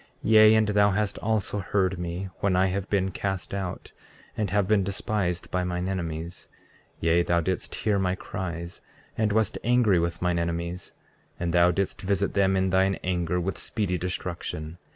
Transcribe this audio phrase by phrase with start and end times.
[0.25, 3.91] 33:10 Yea, and thou hast also heard me when I have been cast out
[4.35, 6.47] and have been despised by mine enemies;
[6.99, 8.81] yea, thou didst hear my cries,
[9.15, 10.95] and wast angry with mine enemies,
[11.39, 14.79] and thou didst visit them in thine anger with speedy destruction.